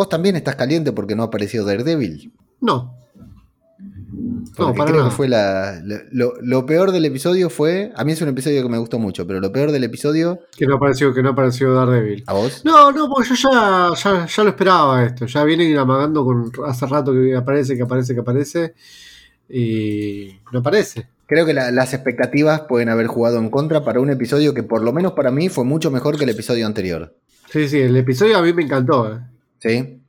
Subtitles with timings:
[0.00, 2.32] ¿Vos también estás caliente porque no apareció Daredevil?
[2.62, 2.94] No.
[4.56, 5.10] Porque no, para creo nada.
[5.10, 5.82] que fue la.
[6.10, 7.92] Lo, lo peor del episodio fue.
[7.94, 10.40] A mí es un episodio que me gustó mucho, pero lo peor del episodio.
[10.56, 12.24] Que no apareció, que no apareció Daredevil.
[12.28, 12.62] ¿A vos?
[12.64, 15.26] No, no, porque yo ya, ya, ya lo esperaba esto.
[15.26, 18.74] Ya vienen amagando con hace rato que aparece, que aparece, que aparece.
[19.50, 21.08] Y no aparece.
[21.26, 24.82] Creo que la- las expectativas pueden haber jugado en contra para un episodio que, por
[24.82, 27.14] lo menos para mí, fue mucho mejor que el episodio anterior.
[27.50, 29.12] Sí, sí, el episodio a mí me encantó.
[29.12, 29.18] eh.
[29.60, 30.00] ¿Sí?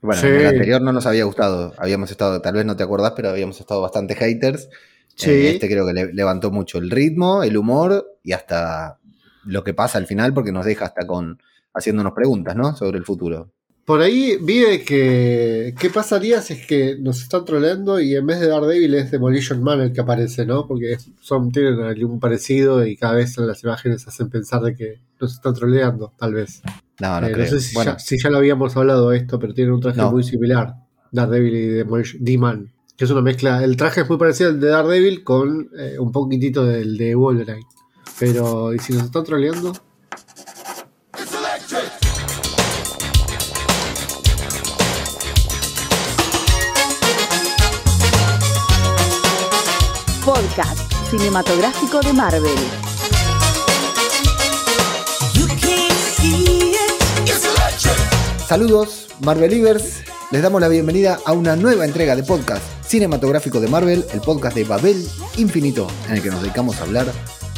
[0.00, 0.28] Bueno, Sí.
[0.28, 1.74] en el anterior no nos había gustado.
[1.76, 4.68] Habíamos estado, tal vez no te acordás, pero habíamos estado bastante haters.
[5.16, 5.30] Sí.
[5.30, 8.98] Eh, este creo que le- levantó mucho el ritmo, el humor y hasta
[9.44, 11.40] lo que pasa al final, porque nos deja hasta con
[11.74, 12.76] haciéndonos preguntas, ¿no?
[12.76, 13.50] Sobre el futuro.
[13.84, 15.74] Por ahí vi de que.
[15.80, 19.62] ¿Qué pasaría si es que nos están troleando y en vez de Daredevil es Demolition
[19.62, 20.66] Man el que aparece, ¿no?
[20.68, 25.00] Porque son, tienen algún parecido y cada vez en las imágenes hacen pensar de que
[25.18, 26.60] nos están troleando, tal vez.
[27.00, 27.46] No, no Eh, creo.
[27.46, 30.10] sé si, bueno, ya, si ya lo habíamos hablado esto, pero tiene un traje No.
[30.10, 30.74] muy similar.
[31.12, 32.72] Daredevil y Demolition- D-Man.
[32.96, 33.62] Que es una mezcla.
[33.62, 37.64] El traje es muy parecido al de Daredevil con eh, un poquitito del de Wolverine.
[38.18, 39.72] Pero, ¿y si nos están troleando?
[50.24, 52.58] Podcast cinematográfico de Marvel.
[58.48, 60.02] Saludos, Marvelivers.
[60.30, 64.56] Les damos la bienvenida a una nueva entrega de podcast cinematográfico de Marvel, el podcast
[64.56, 67.12] de Babel Infinito, en el que nos dedicamos a hablar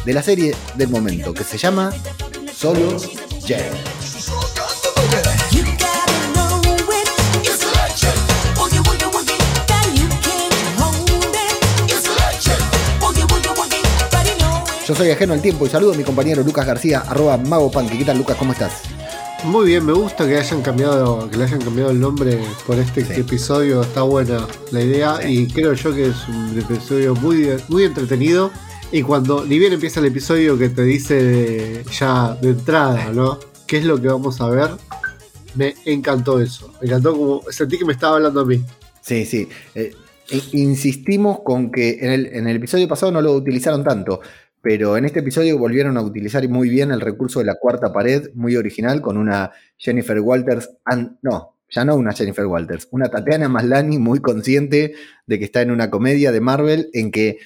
[0.04, 1.92] de la serie del momento que se llama
[2.52, 2.96] Solo
[3.44, 3.60] Jen.
[14.88, 17.70] Yo soy ajeno al tiempo y saludo a mi compañero Lucas García, arroba Mago.
[17.70, 18.36] ¿Qué tal, Lucas?
[18.36, 18.99] ¿Cómo estás?
[19.44, 23.04] Muy bien, me gusta que hayan cambiado, que le hayan cambiado el nombre por este
[23.04, 23.20] Sí.
[23.20, 25.44] episodio, está buena la idea Sí.
[25.44, 28.50] y creo yo que es un episodio muy, muy entretenido
[28.92, 33.38] y cuando ni bien empieza el episodio que te dice de- ya de entrada, ¿no?
[33.66, 34.70] ¿Qué es lo que vamos a ver?
[35.54, 38.62] Me encantó eso, me encantó como sentí que me estaba hablando a mí.
[39.00, 39.48] Sí, sí.
[39.74, 39.94] Eh,
[40.52, 44.20] insistimos con que en el, en el episodio pasado no lo utilizaron tanto,
[44.62, 48.30] pero en este episodio volvieron a utilizar muy bien el recurso de la cuarta pared,
[48.34, 50.70] muy original, con una Jennifer Walters,
[51.22, 54.94] no, ya no una Jennifer Walters, una Tatiana Maslany muy consciente
[55.26, 57.38] de que está en una comedia de Marvel en que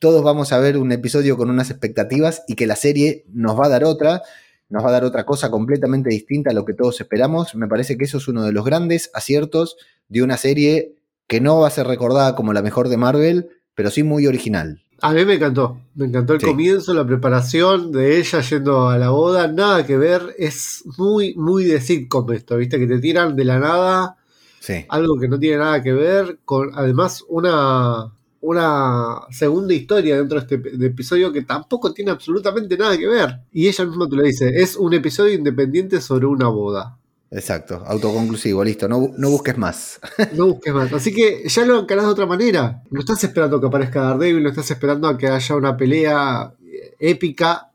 [0.00, 3.66] todos vamos a ver un episodio con unas expectativas y que la serie nos va
[3.66, 4.22] a dar otra,
[4.68, 7.54] nos va a dar otra cosa completamente distinta a lo que todos esperamos.
[7.54, 9.76] Me parece que eso es uno de los grandes aciertos
[10.08, 10.94] de una serie
[11.26, 14.82] que no va a ser recordada como la mejor de Marvel, pero sí muy original.
[15.00, 16.46] A mí me encantó, me encantó el Sí.
[16.46, 21.64] comienzo, la preparación de ella yendo a la boda, nada que ver, es muy, muy
[21.64, 24.16] de sitcom esto, viste, que te tiran de la nada
[24.60, 24.84] Sí.
[24.88, 30.42] algo que no tiene nada que ver, con además una, una segunda historia dentro de
[30.56, 33.38] este de episodio que tampoco tiene absolutamente nada que ver.
[33.52, 36.97] Y ella misma te lo dice, es un episodio independiente sobre una boda.
[37.30, 40.00] Exacto, autoconclusivo, listo, no, no busques más.
[40.34, 40.92] No busques más.
[40.92, 42.82] Así que ya lo encarás de otra manera.
[42.90, 46.94] No estás esperando que aparezca Daredevil, no estás esperando a que haya una pelea eh,
[46.98, 47.70] épica.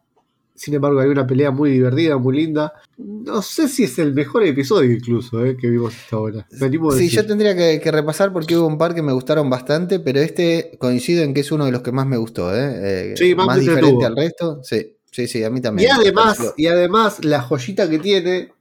[0.56, 2.74] Sin embargo, hay una pelea muy divertida, muy linda.
[2.98, 6.48] No sé si es el mejor episodio incluso eh, que vimos hasta ahora.
[6.52, 7.20] Me animo a Sí, decir.
[7.22, 10.72] yo tendría que, que repasar porque hubo un par que me gustaron bastante, pero este
[10.80, 13.12] coincido en que es uno de los que más me gustó, ¿eh?
[13.12, 14.62] Eh, Sí, más diferente al resto.
[14.64, 15.92] Sí, sí, sí, a mí Y también.
[15.92, 18.52] además, Pareció- y además, la joyita que tiene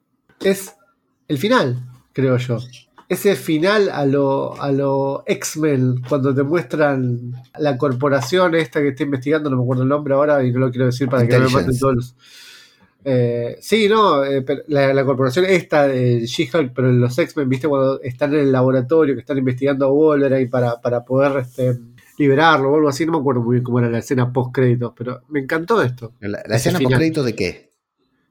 [0.41, 0.73] es
[1.33, 1.83] el final,
[2.13, 2.59] creo yo.
[3.09, 9.03] Ese final a lo, a lo X-Men, cuando te muestran la corporación esta que está
[9.03, 11.47] investigando, no me acuerdo el nombre ahora y no lo quiero decir para que no
[11.47, 12.15] me maten todos los.
[13.05, 17.69] Eh, sí, no, eh, pero la, la corporación esta de She-Hulk, pero los X-Men, viste,
[17.69, 21.79] cuando están en el laboratorio, que están investigando a Wolverine para, para poder este,
[22.19, 25.23] liberarlo o algo así, no me acuerdo muy bien cómo era la escena post-créditos, pero
[25.29, 26.13] me encantó esto.
[26.21, 26.93] ¿La, escena final.
[26.93, 27.72] post créditos de qué?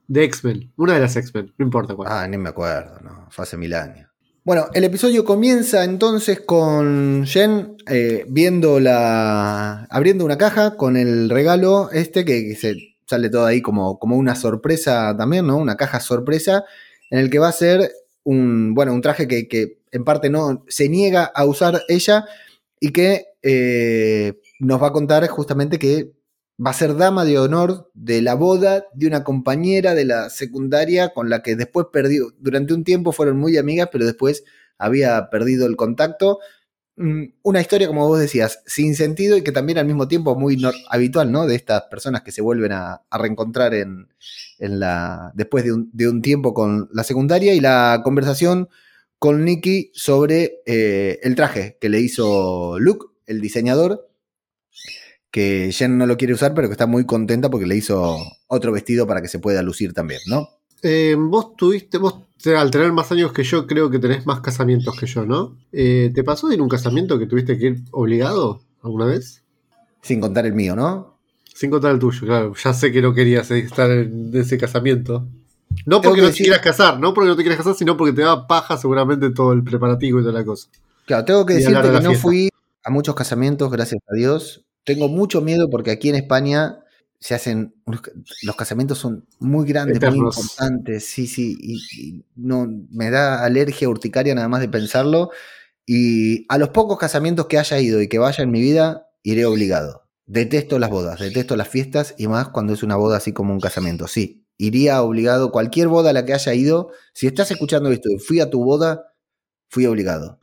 [0.08, 2.08] De X-Men, una de las X-Men, no importa cuál.
[2.10, 4.08] Ah, ni me acuerdo, no, fue hace mil años.
[4.44, 9.84] Bueno, el episodio comienza entonces con Jen eh, viendo la.
[9.84, 14.34] abriendo una caja con el regalo este que, se sale todo ahí como, como una
[14.34, 15.56] sorpresa también, ¿no?
[15.56, 16.64] Una caja sorpresa
[17.10, 17.92] en el que va a ser
[18.24, 18.74] un.
[18.74, 22.24] bueno, un traje que, que en parte no se niega a usar ella
[22.80, 26.10] y que eh, nos va a contar justamente que
[26.64, 31.12] va a ser dama de honor de la boda de una compañera de la secundaria
[31.12, 34.44] con la que después perdió, durante un tiempo fueron muy amigas, pero después
[34.78, 36.38] había perdido el contacto.
[36.96, 40.60] Mm, Una historia, como vos decías, sin sentido y que también al mismo tiempo muy
[40.90, 41.46] habitual, ¿no?
[41.46, 44.08] De estas personas que se vuelven a, reencontrar en,
[44.58, 48.68] en la, después de un, de un tiempo con la secundaria y la conversación
[49.18, 54.11] con Nicky sobre eh, el traje que le hizo Luke, el diseñador,
[55.32, 58.70] que Jen no lo quiere usar, pero que está muy contenta porque le hizo otro
[58.70, 60.50] vestido para que se pueda lucir también, ¿no?
[60.82, 64.98] Eh, vos tuviste, vos al tener más años que yo, creo que tenés más casamientos
[64.98, 65.56] que yo, ¿no?
[65.72, 69.42] Eh, ¿Te pasó de ir a un casamiento que tuviste que ir obligado alguna vez?
[70.02, 71.18] Sin contar el mío, ¿no?
[71.54, 72.54] Sin contar el tuyo, claro.
[72.62, 75.26] Ya sé que no querías estar en ese casamiento.
[75.86, 78.22] No porque no te quieras casar, no porque no te quieras casar, sino porque te
[78.22, 80.68] da paja seguramente todo el preparativo y toda la cosa.
[81.06, 82.50] Claro, tengo que decirte que no fui
[82.84, 84.61] a muchos casamientos, gracias a Dios.
[84.84, 86.78] Tengo mucho miedo porque aquí en España
[87.22, 87.74] se hacen.
[88.42, 91.06] Los casamientos son muy grandes, muy importantes.
[91.06, 91.56] Sí, sí.
[91.60, 95.30] Y, no, me da alergia urticaria nada más de pensarlo.
[95.86, 99.46] Y a los pocos casamientos que haya ido y que vaya en mi vida, iré
[99.46, 100.08] obligado.
[100.26, 103.60] Detesto las bodas, detesto las fiestas y más cuando es una boda así como un
[103.60, 104.08] casamiento.
[104.08, 105.52] Sí, iría obligado.
[105.52, 108.64] Cualquier boda a la que haya ido, si estás escuchando esto y fui a tu
[108.64, 109.12] boda,
[109.68, 110.40] fui obligado.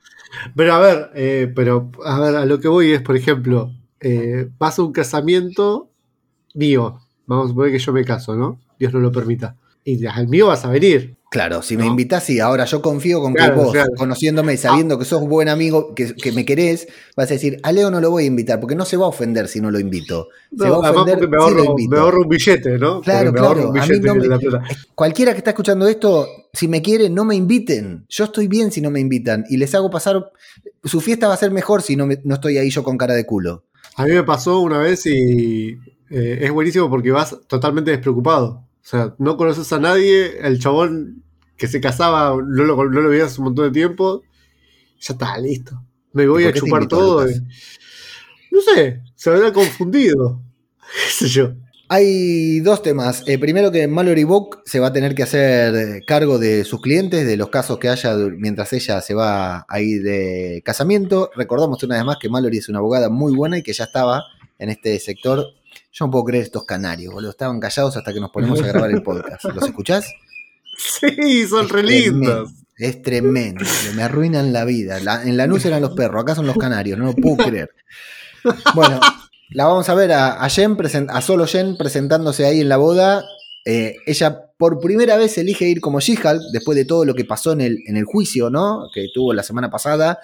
[0.55, 4.49] Pero a ver, eh, pero a ver, a lo que voy es, por ejemplo, eh,
[4.57, 5.89] vas a un casamiento
[6.53, 8.59] mío, vamos a suponer que yo me caso, ¿no?
[8.77, 9.55] Dios no lo permita.
[9.83, 11.19] Y al mío vas a venir.
[11.31, 15.05] Claro, si me invitas, sí, ahora yo confío con que vos, conociéndome y sabiendo que
[15.05, 18.27] sos buen amigo, que, me querés, vas a decir, a Leo no lo voy a
[18.27, 20.29] invitar, porque no se va a ofender si no lo invito.
[20.57, 23.01] Se va a ofender me ahorro, me ahorro, un billete, ¿no?
[23.01, 23.71] Claro, claro.
[24.95, 28.05] cualquiera que está escuchando esto, si me quiere, no me inviten.
[28.09, 29.45] Yo estoy bien si no me invitan.
[29.49, 30.31] Y les hago pasar,
[30.83, 33.27] su fiesta va a ser mejor si no, no estoy ahí yo con cara de
[33.27, 33.65] culo.
[33.99, 35.77] A mí me pasó una vez y
[36.09, 38.65] eh, es buenísimo porque vas totalmente despreocupado.
[38.81, 41.21] O sea, no conoces a nadie, el chabón
[41.57, 44.23] que se casaba no lo, no lo veías un montón de tiempo,
[45.01, 45.83] ya está, listo.
[46.13, 47.27] Me voy a chupar todo.
[48.51, 50.41] no sé, se habrá confundido.
[50.79, 51.55] ¿Qué sé yo?
[51.91, 53.23] Hay dos temas.
[53.25, 57.25] Eh, primero que Mallory Book se va a tener que hacer cargo de sus clientes,
[57.25, 61.31] de los casos que haya mientras ella se va a ir de casamiento.
[61.35, 64.23] Recordamos una vez más que Mallory es una abogada muy buena y que ya estaba
[64.59, 65.43] en este sector.
[65.91, 67.31] Yo no puedo creer estos canarios, boludo.
[67.31, 69.45] Estaban callados hasta que nos ponemos a grabar el podcast.
[69.45, 70.05] ¿Los escuchás?
[70.77, 72.51] Sí, son re lindos.
[72.77, 73.65] Es tremendo,
[73.95, 74.99] me arruinan la vida.
[75.25, 77.71] en la luz eran los perros, acá son los canarios, no lo puedo creer.
[78.73, 79.01] Bueno,
[79.51, 80.77] la vamos a ver a, Jen,
[81.09, 83.25] a solo Jen presentándose ahí en la boda.
[83.65, 86.17] Eh, ella por primera vez elige ir como she
[86.51, 88.89] después de todo lo que pasó en el, en el juicio, ¿no?
[88.93, 90.19] Que tuvo la semana pasada,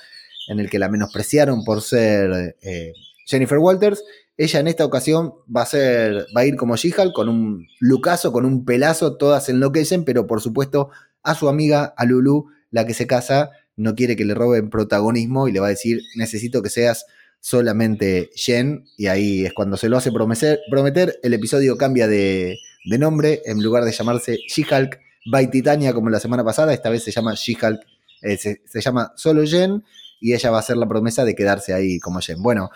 [0.48, 2.94] en el que la menospreciaron por ser eh,
[3.26, 4.04] Jennifer Walters.
[4.38, 8.32] Ella en esta ocasión va a ser, va a ir como she con un lucaso,
[8.32, 10.90] con un pelazo, todas enloquecen, pero por supuesto
[11.24, 15.48] a su amiga, a Lulu, la que se casa, no quiere que le roben protagonismo
[15.48, 17.06] y le va a decir, necesito que seas
[17.46, 22.58] solamente Jen, y ahí es cuando se lo hace prometer, el episodio cambia de,
[22.98, 27.12] nombre, en lugar de llamarse She-Hulk by Titania como la semana pasada, esta vez se
[27.12, 27.82] llama She-Hulk,
[28.24, 29.84] eh, se, llama solo Jen,
[30.20, 32.42] y ella va a hacer la promesa de quedarse ahí como Jen.
[32.42, 32.72] Bueno,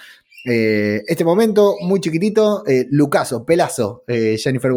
[0.46, 4.72] eh, este momento muy chiquitito, eh, Lucaso, pelazo, Jennifer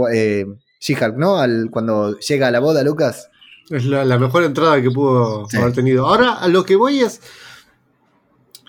[0.80, 1.36] She-Hulk, ¿no?
[1.36, 3.28] Al, cuando llega a la boda, Lucas.
[3.68, 6.06] Es la, mejor entrada que pudo haber tenido.
[6.06, 7.20] Ahora, a lo que voy es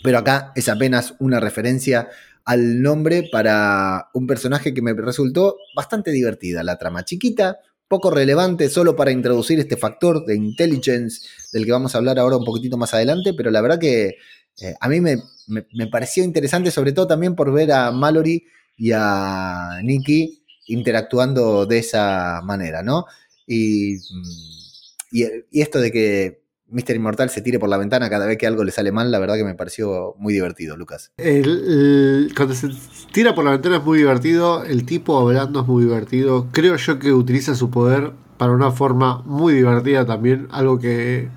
[0.03, 2.09] Pero acá es apenas una referencia
[2.45, 6.63] al nombre para un personaje que me resultó bastante divertida.
[6.63, 11.93] La trama chiquita, poco relevante, solo para introducir este factor de intelligence del que vamos
[11.93, 14.17] a hablar ahora un poquitito más adelante, pero la verdad que
[14.61, 18.43] eh, a mí me, me, pareció interesante, sobre todo también por ver a Mallory
[18.77, 23.05] y a Nikki interactuando de esa manera, ¿no?
[23.47, 26.38] Y, mm, y, y esto de que
[26.71, 26.95] Mr.
[26.95, 29.35] Inmortal se tire por la ventana cada vez que algo le sale mal, la verdad
[29.35, 31.11] que me pareció muy divertido, Lucas.
[31.17, 32.69] cuando se
[33.11, 36.47] tira por la ventana es muy divertido, el tipo hablando es muy divertido.
[36.51, 41.29] Creo yo que utiliza su poder para una forma muy divertida también, algo que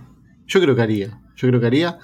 [0.46, 1.20] yo creo que haría.
[1.36, 1.98] Yo creo que haría.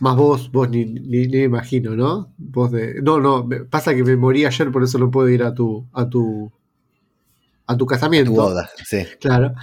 [0.00, 2.32] Más vos, vos ni, ni, me imagino, ¿no?
[2.36, 3.00] Vos de.
[3.02, 5.86] No, no, pasa que me morí ayer, por eso no puedo ir a tu.
[5.92, 6.50] a tu.
[7.66, 8.32] a tu casamiento.
[8.32, 8.98] A tu boda, sí.
[9.20, 9.54] Claro.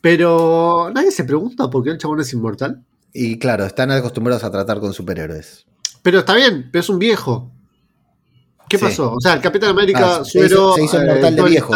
[0.00, 2.84] Pero nadie se pregunta por qué el chabón es inmortal.
[3.12, 5.66] Y claro, están acostumbrados a tratar con superhéroes.
[6.02, 7.52] Pero está bien, pero es un viejo.
[8.68, 9.12] ¿Qué pasó?
[9.12, 11.74] O sea, el Capitán América ah, se, hizo, inmortal de viejo.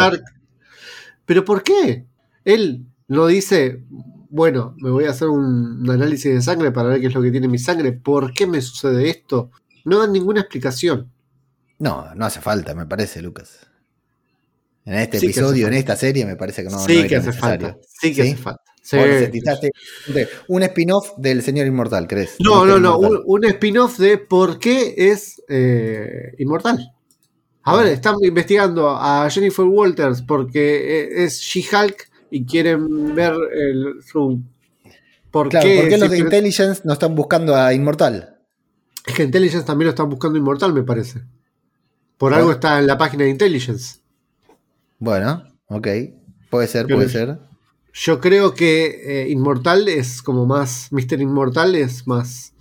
[1.25, 2.05] Pero ¿por qué?
[2.45, 3.83] Él no dice,
[4.29, 7.31] bueno, me voy a hacer un análisis de sangre para ver qué es lo que
[7.31, 7.91] tiene mi sangre.
[7.91, 9.51] ¿Por qué me sucede esto?
[9.83, 11.11] No dan ninguna explicación.
[11.79, 13.67] No, no hace falta, me parece, Lucas.
[14.85, 17.77] En este episodio, en esta serie, me parece que no, sí que hace falta.
[17.87, 18.61] Sí que hace falta.
[20.47, 22.35] un spin-off del Señor Inmortal, ¿crees?
[22.39, 22.99] No, no, no.
[22.99, 26.91] Un, spin-off de por qué es eh, inmortal.
[27.63, 34.03] A ver, están investigando a Jennifer Walters porque eh, es She-Hulk y quieren ver el,
[34.03, 34.39] su.
[35.31, 38.37] ¿Por qué, los de Intelligence no están buscando a Inmortal?
[39.03, 41.23] Es que Intelligence también lo están buscando Inmortal, me parece.
[42.19, 44.04] Por algo está en la página de Intelligence.
[44.99, 45.87] Bueno, ok.
[46.49, 47.39] Puede ser, puede ser.
[47.93, 50.89] Yo creo que eh, Inmortal es como más.
[50.91, 51.21] Mr.
[51.21, 52.53] Inmortal es más.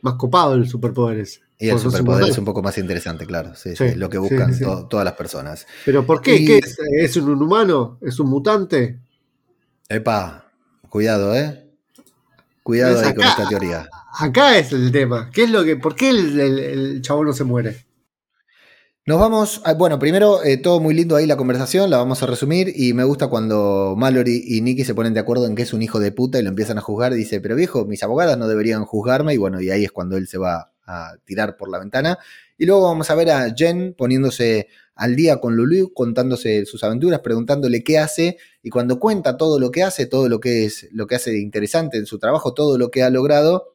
[0.00, 1.26] Más copado el superpoder
[1.58, 3.54] Y el superpoder es un poco más interesante, claro.
[3.56, 4.56] Sí, sí, lo que buscan
[4.88, 5.66] todas las personas.
[5.84, 6.44] ¿Pero por qué?
[6.44, 6.78] ¿Qué es?
[6.92, 7.98] ¿Es un humano?
[8.00, 9.00] ¿Es un mutante?
[9.88, 10.50] Epa,
[10.88, 11.64] cuidado, ¿eh?
[12.62, 13.88] Cuidado ahí con esta teoría.
[14.18, 15.30] Acá es el tema.
[15.32, 17.87] ¿Qué es lo que, ¿Por qué el, el chabón no se muere?
[19.08, 22.74] Nos vamos, bueno, primero eh, todo muy lindo ahí la conversación, la vamos a resumir
[22.76, 25.80] y me gusta cuando Mallory y Nicky se ponen de acuerdo en que es un
[25.80, 28.84] hijo de puta y lo empiezan a juzgar dice, pero viejo, mis abogadas no deberían
[28.84, 32.18] juzgarme y bueno, y ahí es cuando él se va a tirar por la ventana.
[32.58, 37.20] Y luego vamos a ver a Jen poniéndose al día con Lulu, contándose sus aventuras,
[37.20, 41.06] preguntándole qué hace y cuando cuenta todo lo que hace, todo lo que es lo
[41.06, 43.72] que hace de interesante en su trabajo, todo lo que ha logrado,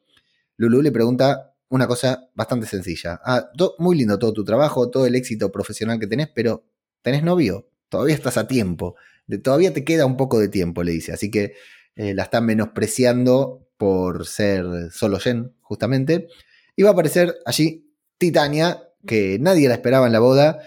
[0.58, 3.20] Lulu le pregunta una cosa bastante sencilla.
[3.24, 6.64] Ah, muy lindo todo tu trabajo, todo el éxito profesional que tenés, pero
[7.02, 7.68] ¿tenés novio?
[7.88, 8.96] Todavía estás a tiempo.
[9.42, 11.12] todavía te queda un poco de tiempo, le dice.
[11.12, 11.54] Así que
[11.96, 16.28] eh, la están menospreciando por ser solo Jen, justamente.
[16.76, 20.60] Y va a aparecer allí Titania, que nadie la esperaba en la boda.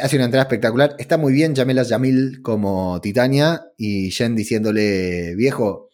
[0.00, 0.96] Hace una entrada espectacular.
[0.98, 5.87] Está muy bien Yamela Yamil como Titania y Jen diciéndole, viejo,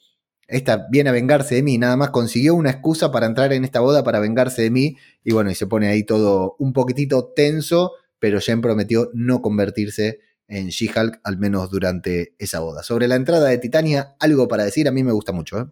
[0.48, 3.80] esta viene a vengarse de mí, nada más consiguió una excusa para entrar en esta
[3.80, 7.92] boda para vengarse de mí y bueno, y se pone ahí todo un poquitito tenso,
[8.18, 12.82] pero Jen prometió no convertirse en She-Hulk, al menos durante esa boda.
[12.82, 15.58] Sobre la entrada de Titania, algo para decir, a mí me gusta mucho.
[15.58, 15.66] ¿eh?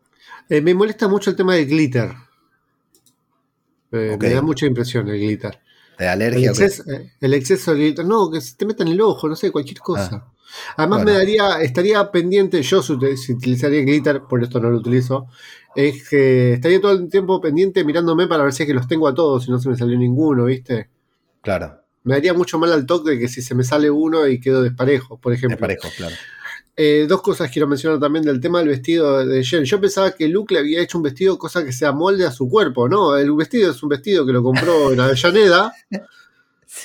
[0.49, 2.11] Eh, me molesta mucho el tema del glitter.
[3.93, 5.61] Eh, me da mucha impresión el glitter.
[5.99, 6.53] ¿De alergia?
[7.21, 9.79] El exceso, de glitter, no, que se te meta en el ojo, no sé, cualquier
[9.79, 10.11] cosa.
[10.13, 10.33] Ah.
[10.77, 15.29] Además me daría, estaría pendiente, yo si, utilizaría glitter, por esto no lo utilizo,
[15.75, 19.09] es que estaría todo el tiempo pendiente mirándome para ver si es que los tengo
[19.09, 20.89] a todos y no se me salió ninguno, ¿viste?
[21.41, 21.81] Claro.
[22.05, 24.63] Me daría mucho mal al toque de que si se me sale uno y quedo
[24.63, 25.57] desparejo, por ejemplo.
[25.57, 26.15] Desparejo, claro.
[26.75, 29.65] Eh, dos cosas quiero mencionar también del tema del vestido de Jen.
[29.65, 32.49] Yo pensaba que Luke le había hecho un vestido, cosa que se amolde a su
[32.49, 33.17] cuerpo, ¿no?
[33.17, 35.73] El vestido es un vestido que lo compró en Avellaneda.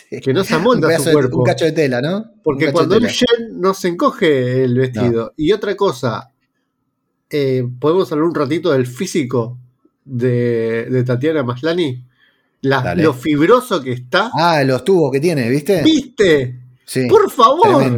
[0.10, 1.40] Que no se amolda su cuerpo.
[1.40, 2.32] un cacho de tela, ¿no?
[2.44, 5.34] Porque cuando es Jen no se encoge el vestido.
[5.38, 6.32] Y otra cosa,
[7.30, 9.58] eh, ¿podemos hablar un ratito del físico
[10.04, 12.04] de, Tatiana Maslani?
[12.62, 14.32] lo fibroso que está.
[14.34, 15.84] Ah, los tubos que tiene, ¿viste?
[15.84, 16.60] ¿Viste?
[16.86, 17.08] Sí.
[17.08, 17.98] Por favor.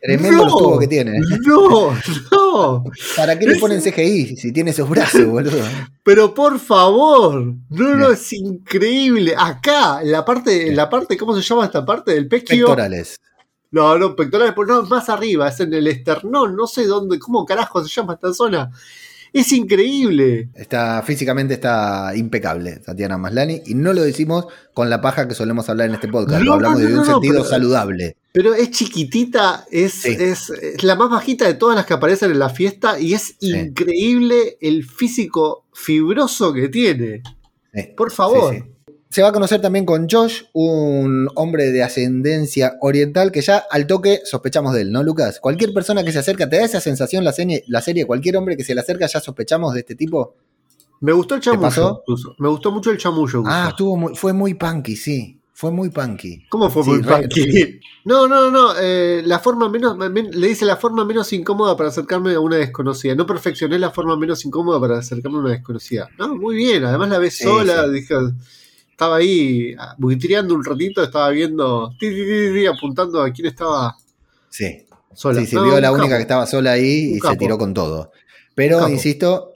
[0.00, 1.18] Tremendo los tubos que tiene.
[1.46, 1.92] No,
[2.30, 2.43] no.
[3.16, 5.62] ¿Para qué le ponen CGI si tiene esos brazos, boludo?
[6.02, 9.34] Pero por favor, no, no, es increíble.
[9.36, 12.54] Acá, en la parte, en la parte, ¿cómo se llama esta parte del pecho?
[12.54, 13.16] Pectorales.
[13.70, 17.44] No, no, pectorales, pues no, más arriba, es en el esternón, no sé dónde, cómo
[17.44, 18.70] carajo se llama esta zona.
[19.34, 20.48] Es increíble.
[20.54, 25.68] Está, físicamente está impecable Tatiana Maslani y no lo decimos con la paja que solemos
[25.68, 28.16] hablar en este podcast, lo hablamos de un sentido saludable.
[28.30, 30.52] Pero es chiquitita, es, es,
[30.84, 34.84] la más bajita de todas las que aparecen en la fiesta y es increíble el
[34.84, 37.22] físico fibroso que tiene.
[37.74, 38.73] Sí, Por favor.
[39.14, 43.86] Se va a conocer también con Josh, un hombre de ascendencia oriental que ya al
[43.86, 45.38] toque sospechamos de él, ¿no, Lucas?
[45.38, 48.06] Cualquier persona que se acerca, ¿te da esa sensación la serie, la serie?
[48.06, 50.34] Cualquier hombre que se le acerca ya sospechamos de este tipo.
[51.00, 52.02] Me gustó el chamullo.
[52.40, 53.44] Me gustó mucho el chamullo.
[53.46, 55.38] Ah, estuvo muy- fue muy punky, sí.
[55.52, 56.46] Fue muy punky.
[56.48, 57.78] ¿Cómo fue Sí, muy punky?
[58.06, 58.72] No, no, no.
[58.80, 59.96] eh, la forma menos.
[59.96, 63.14] men- le dice la forma menos incómoda para acercarme a una desconocida.
[63.14, 66.08] No perfeccioné la forma menos incómoda para acercarme a una desconocida.
[66.18, 66.84] No, muy bien.
[66.84, 67.84] Además la ves Sí, sola.
[67.84, 67.92] sí.
[67.92, 68.14] Dije,
[68.94, 71.02] estaba ahí ah, buitreando un ratito.
[71.02, 71.90] Estaba viendo.
[71.98, 73.96] ti, ti, ti, ti, apuntando a quién estaba
[74.48, 74.86] Sí.
[75.12, 75.40] sola.
[75.40, 76.16] Sí, sí, No, vio a la única capo.
[76.18, 78.12] que estaba sola ahí y se tiró con todo.
[78.54, 79.52] Pero, insisto,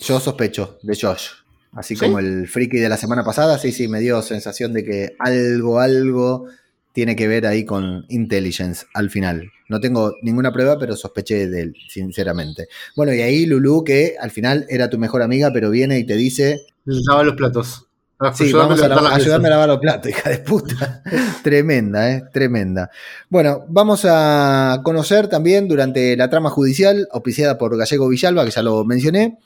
[0.00, 1.28] yo sospecho de Josh.
[1.72, 2.04] Así ¿Sí?
[2.04, 5.78] como el friki de la semana pasada, sí, sí, me dio sensación de que algo,
[5.80, 6.46] algo
[6.92, 9.50] tiene que ver ahí con intelligence al final.
[9.68, 12.68] No tengo ninguna prueba, pero sospeché de él, sinceramente.
[12.96, 16.14] Bueno, y ahí Lulu, que al final era tu mejor amiga, pero viene y te
[16.14, 17.86] dice, Lava los platos.
[18.32, 21.02] Sí, vamos a, la- ayudarme a lavar los platos, hija de puta.
[21.42, 22.24] tremenda, ¿eh?
[22.32, 22.90] Tremenda.
[23.28, 28.62] Bueno, vamos a conocer también durante la trama judicial, auspiciada por Gallego Villalba, que ya
[28.62, 29.38] lo mencioné,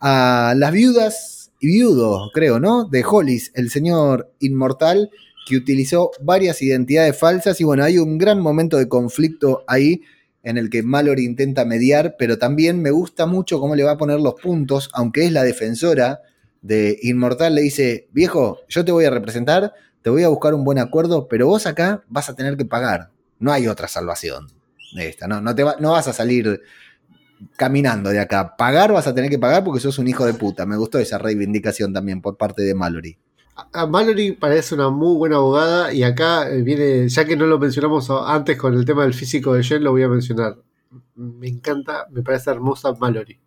[0.00, 2.84] a las viudas y viudos, creo, ¿no?
[2.84, 5.10] De Hollis, el señor inmortal,
[5.46, 7.60] que utilizó varias identidades falsas.
[7.60, 10.02] Y bueno, hay un gran momento de conflicto ahí
[10.44, 13.96] en el que Mallory intenta mediar, pero también me gusta mucho cómo le va a
[13.96, 16.20] poner los puntos, aunque es la defensora
[16.62, 20.64] de Inmortal, le dice, viejo, yo te voy a representar, te voy a buscar un
[20.64, 23.10] buen acuerdo, pero vos acá vas a tener que pagar.
[23.38, 24.46] No hay otra salvación
[24.94, 26.60] de esta, no, no, te va- no vas a salir
[27.56, 28.56] caminando de acá.
[28.56, 30.66] Pagar vas a tener que pagar porque sos un hijo de puta.
[30.66, 33.18] Me gustó esa reivindicación también por parte de Mallory.
[33.72, 37.58] A Mallory parece una muy buena abogada y acá eh, viene, ya que no lo
[37.58, 40.56] mencionamos antes con el tema del físico de Jen, lo voy a mencionar.
[41.16, 43.38] Me encanta, me parece hermosa Mallory.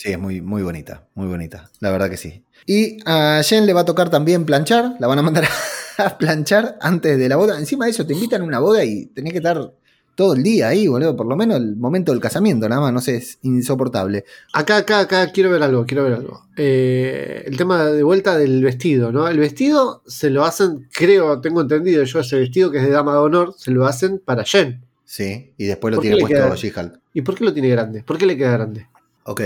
[0.00, 2.42] Sí, es muy, muy bonita, muy bonita, la verdad que sí.
[2.64, 5.44] Y a Jen le va a tocar también planchar, la van a mandar
[5.98, 7.58] a planchar antes de la boda.
[7.58, 9.74] Encima de eso, te invitan a una boda y tenés que estar
[10.14, 13.02] todo el día ahí, boludo, por lo menos el momento del casamiento, nada más, no
[13.02, 14.24] sé, es insoportable.
[14.54, 16.46] Acá, acá, acá, quiero ver algo, quiero ver algo.
[16.56, 19.28] Eh, el tema de vuelta del vestido, ¿no?
[19.28, 23.12] El vestido se lo hacen, creo, tengo entendido yo, ese vestido que es de dama
[23.12, 24.82] de honor, se lo hacen para Jen.
[25.04, 26.56] Sí, y después lo ¿Por qué tiene puesto?
[26.56, 27.00] She-Hulk.
[27.12, 28.02] ¿Y por qué lo tiene grande?
[28.02, 28.86] ¿Por qué le queda grande?
[29.24, 29.42] Ok.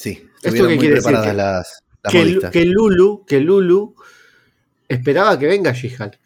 [0.00, 1.10] Sí, qué estuvieron muy quiere decir?
[1.10, 3.94] Que- las, las Que, que Lulu, que Lulu
[4.88, 6.18] esperaba que venga She-Hulk.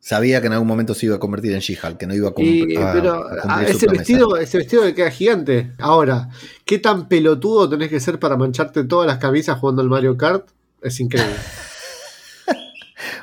[0.00, 2.32] Sabía que en algún momento se iba a convertir en She-Hulk, que no iba a,
[2.38, 5.70] Y, a- pero a ah, ese vestido, ese vestido le queda gigante.
[5.78, 6.30] Ahora,
[6.64, 10.48] ¿qué tan pelotudo tenés que ser para mancharte todas las camisas jugando al Mario Kart?
[10.82, 11.36] Es increíble.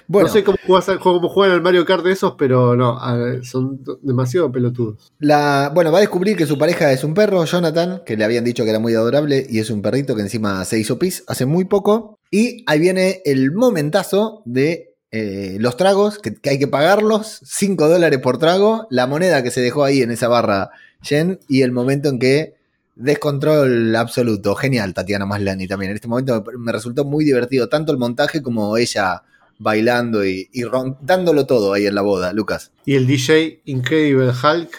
[0.08, 2.98] Bueno, no sé cómo, jugás al- cómo juegan al Mario Kart de esos, pero no,
[3.44, 5.12] son demasiado pelotudos.
[5.20, 8.44] La, bueno, va a descubrir que su pareja es un perro, Jonathan, que le habían
[8.44, 11.46] dicho que era muy adorable, y es un perrito que encima se hizo pis hace
[11.46, 12.20] muy poco.
[12.32, 17.88] Y ahí viene el momentazo de eh, los tragos, que, que hay que pagarlos, 5
[17.90, 20.70] dólares por trago, la moneda que se dejó ahí en esa barra
[21.02, 22.56] Jen, y el momento en que
[22.96, 24.56] descontrol absoluto.
[24.56, 25.92] Genial, Tatiana Maslany también.
[25.92, 29.22] En este momento me, me resultó muy divertido, tanto el montaje como ella
[29.60, 32.72] bailando y, y ron- dándolo todo ahí en la boda, Lucas.
[32.86, 34.70] Y el DJ Incredible Hulk.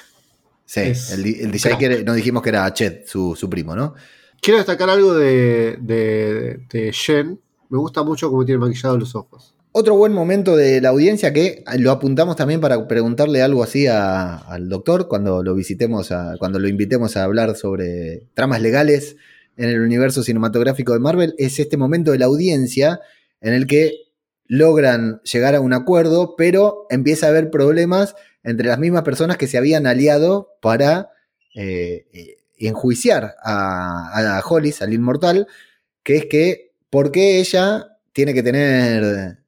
[0.65, 1.79] Sí, el, el DJ crack.
[1.79, 3.95] que era- nos dijimos que era Chet, su, su primo, ¿no?
[4.41, 7.41] Quiero destacar algo de, de, de Jen.
[7.71, 9.55] Me gusta mucho cómo tiene maquillado los ojos.
[9.73, 14.37] Otro buen momento de la audiencia que lo apuntamos también para preguntarle algo así a-
[14.37, 19.17] al doctor cuando lo visitemos, a- cuando lo invitemos a hablar sobre tramas legales
[19.57, 23.01] en el universo cinematográfico de Marvel, es este momento de la audiencia
[23.41, 23.93] en el que
[24.49, 29.47] logran llegar a un acuerdo, pero empieza a haber problemas entre las mismas personas que
[29.47, 31.11] se habían aliado para
[31.55, 35.47] eh, eh, enjuiciar a, Hollis, al inmortal,
[36.03, 39.39] que es que, ¿por qué ella tiene que tener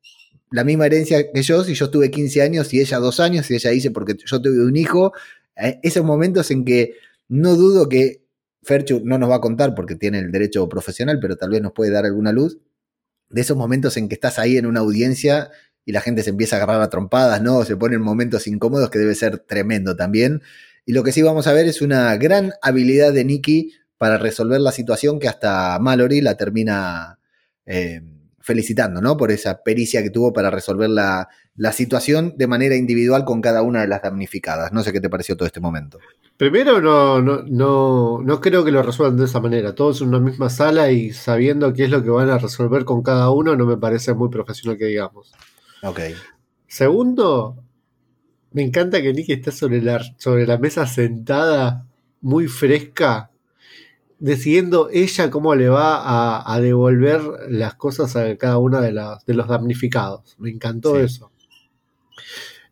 [0.50, 3.54] la misma herencia que yo si yo tuve 15 años y ella dos años y
[3.54, 5.12] ella dice porque yo tuve un hijo?
[5.56, 6.94] Eh, esos momentos en que
[7.28, 8.24] no dudo que
[8.62, 11.72] Ferchu no nos va a contar porque tiene el derecho profesional, pero tal vez nos
[11.72, 12.58] puede dar alguna luz,
[13.30, 15.50] de esos momentos en que estás ahí en una audiencia
[15.84, 17.64] y la gente se empieza a agarrar a trompadas, ¿no?
[17.64, 20.42] Se ponen momentos incómodos que debe ser tremendo también.
[20.84, 24.60] Y lo que sí vamos a ver es una gran habilidad de Nicky para resolver
[24.60, 27.18] la situación que hasta Mallory la termina
[27.66, 28.02] eh,
[28.50, 29.16] felicitando, ¿no?
[29.16, 33.62] Por esa pericia que tuvo para resolver la, la situación de manera individual con cada
[33.62, 34.72] una de las damnificadas.
[34.72, 36.00] No sé qué te pareció todo este momento.
[36.36, 39.76] Primero, no, no, no, no creo que lo resuelvan de esa manera.
[39.76, 43.04] Todos en una misma sala y sabiendo qué es lo que van a resolver con
[43.04, 45.32] cada uno, no me parece muy profesional que digamos.
[45.84, 46.00] Ok.
[46.66, 47.62] Segundo,
[48.50, 51.86] me encanta que Nicky esté sobre la, sobre la mesa sentada,
[52.20, 53.29] muy fresca,
[54.20, 59.24] decidiendo ella cómo le va a, a devolver las cosas a cada una de, las,
[59.26, 60.36] de los damnificados.
[60.38, 61.02] Me encantó Sí.
[61.02, 61.32] eso.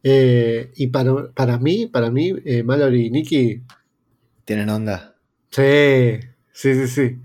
[0.03, 3.63] Eh, y para, para mí, para mí, eh, Mallory y Nikki,
[4.45, 5.15] ¿Tienen onda?
[5.51, 6.21] sí,
[6.53, 7.19] sí, sí, sí.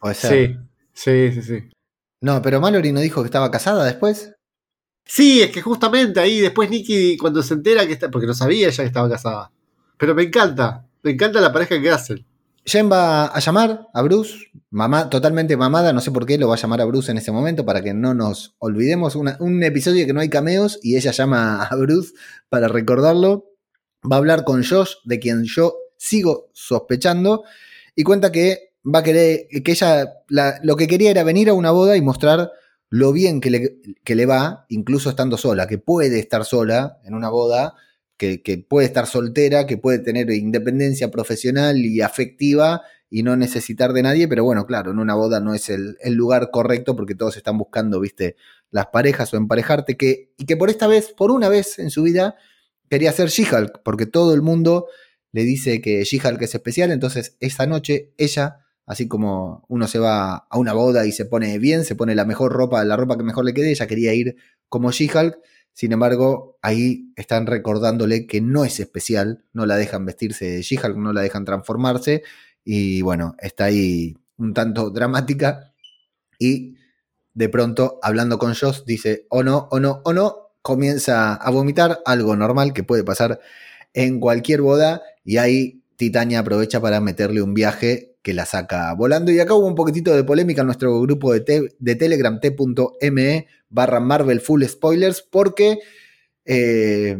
[0.00, 0.58] Puede ser.
[0.92, 1.68] Sí, sí, sí, sí.
[2.20, 4.32] No, pero Mallory no dijo que estaba casada después.
[5.04, 8.70] Sí, es que justamente ahí después Nikki cuando se entera que está, porque no sabía
[8.70, 9.52] ya que estaba casada.
[9.98, 12.25] Pero me encanta, me encanta la pareja que hacen.
[12.68, 16.54] Jen va a llamar a Bruce, mamá, totalmente mamada, no sé por qué lo va
[16.56, 19.14] a llamar a Bruce en ese momento para que no nos olvidemos.
[19.14, 22.12] Un episodio que no hay cameos y ella llama a Bruce
[22.48, 23.52] para recordarlo.
[24.10, 27.44] Va a hablar con Josh, de quien yo sigo sospechando,
[27.94, 31.54] y cuenta que va a querer, que ella la- lo que quería era venir a
[31.54, 32.50] una boda y mostrar
[32.90, 37.14] lo bien que le, que le va, incluso estando sola, que puede estar sola en
[37.14, 37.74] una boda,
[38.16, 43.92] que, que puede estar soltera, que puede tener independencia profesional y afectiva y no necesitar
[43.92, 47.36] de nadie, pero bueno, claro, en una boda no es el, lugar correcto porque todos
[47.36, 48.36] están buscando, viste,
[48.70, 52.02] las parejas o emparejarte, que, y que por esta vez, por una vez en su
[52.02, 52.36] vida,
[52.90, 54.88] quería ser She-Hulk, porque todo el mundo
[55.32, 60.46] le dice que She-Hulk es especial, entonces esa noche ella, así como uno se va
[60.50, 63.22] a una boda y se pone bien, se pone la mejor ropa, la ropa que
[63.22, 64.36] mejor le quede, ella quería ir
[64.68, 65.38] como She-Hulk,
[65.76, 70.96] sin embargo, ahí están recordándole que no es especial, no la dejan vestirse de She-Hulk,
[70.96, 72.22] no la dejan transformarse,
[72.64, 75.74] y bueno, está ahí un tanto dramática,
[76.38, 76.76] y
[77.34, 82.00] de pronto, hablando con Joss, dice, o no, o no, o no, comienza a vomitar,
[82.06, 83.38] algo normal que puede pasar
[83.92, 89.30] en cualquier boda, y ahí Titania aprovecha para meterle un viaje que la saca volando.
[89.30, 93.46] Y acá hubo un poquitito de polémica en nuestro grupo de, te- de Telegram, t.me
[93.68, 95.78] barra Marvel Full Spoilers, porque,
[96.44, 97.16] eh,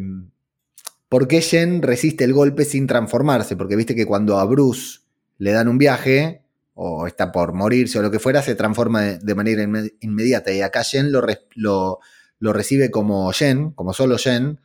[1.09, 4.99] porque Jen resiste el golpe sin transformarse, porque viste que cuando a Bruce
[5.39, 6.43] le dan un viaje,
[6.75, 10.53] o está por morirse o lo que fuera, se transforma de, manera inme- inmediata.
[10.53, 12.01] Y acá Jen lo, lo,
[12.41, 14.59] lo recibe como Jen, como solo Jen,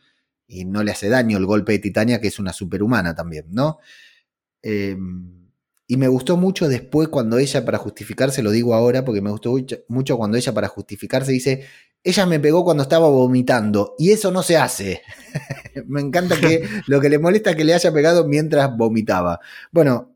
[0.48, 3.78] y no le hace daño el golpe de Titania, que es una superhumana también, ¿no?
[4.64, 4.98] Eh,
[5.94, 9.54] y me gustó mucho después cuando ella, para justificarse, lo digo ahora porque me gustó
[9.90, 11.66] mucho- cuando ella, para justificarse, dice:
[12.02, 15.02] Ella me pegó cuando estaba vomitando, y eso no se hace.
[15.88, 19.42] me encanta que lo que le molesta es que le haya pegado mientras vomitaba.
[19.72, 20.16] Bueno,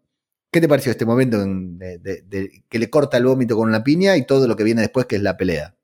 [0.50, 3.68] ¿qué te pareció este momento en- de- de- de- que le corta el vómito con
[3.68, 5.76] una piña y todo lo que viene después, que es la pelea?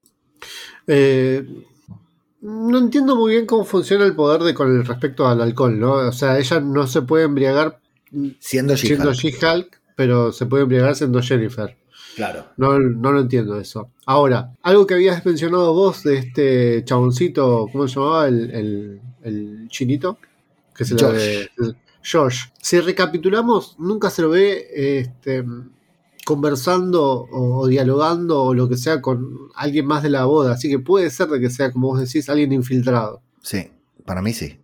[0.88, 1.46] Eh,
[2.42, 5.96] no entiendo muy bien cómo funciona el poder de con respecto al alcohol, ¿no?
[5.96, 7.80] O sea, ella no se puede embriagar
[8.40, 9.81] siendo She-Hulk.
[9.96, 11.78] Pero se puede embriagar siendo Jennifer.
[12.16, 12.46] Claro.
[12.58, 13.90] No, no lo entiendo eso.
[14.06, 18.28] Ahora, algo que habías mencionado vos de este chaboncito, ¿cómo se llamaba?
[18.28, 20.18] El, el- el chinito.
[20.76, 21.14] Que se Josh.
[21.14, 21.50] de-
[22.04, 22.46] Josh.
[22.62, 25.44] Si recapitulamos, nunca se lo ve este,
[26.26, 30.54] conversando o, o dialogando o lo que sea con alguien más de la boda.
[30.54, 33.22] Así que puede ser de que sea, como vos decís, alguien infiltrado.
[33.42, 33.68] Sí,
[34.06, 34.60] para mí sí.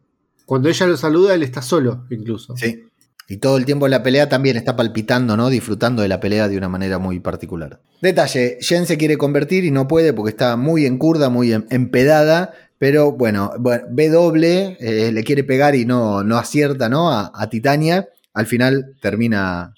[0.45, 2.55] Cuando ella lo saluda, él está solo, incluso.
[2.57, 2.83] Sí.
[3.29, 5.49] Y todo el tiempo la pelea también está palpitando, ¿no?
[5.49, 7.81] Disfrutando de la pelea de una manera muy particular.
[8.01, 12.53] Detalle, Jen se quiere convertir y no puede porque está muy encurda, muy em- empedada,
[12.77, 13.51] pero bueno,
[13.89, 17.11] B doble, eh, le quiere pegar y no, no acierta, ¿no?
[17.11, 18.07] A, a Titania.
[18.33, 19.73] Al final termina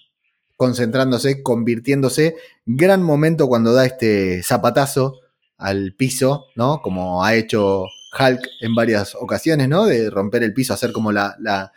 [0.57, 2.35] concentrándose, convirtiéndose.
[2.65, 5.21] Gran momento cuando da este zapatazo
[5.57, 6.81] al piso, ¿no?
[6.81, 7.85] Como ha hecho
[8.19, 9.85] Hulk en varias ocasiones, ¿no?
[9.85, 11.71] De romper el piso, hacer como la, la